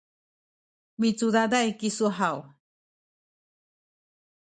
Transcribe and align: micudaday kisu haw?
micudaday 0.99 1.69
kisu 1.79 2.07
haw? 2.17 2.37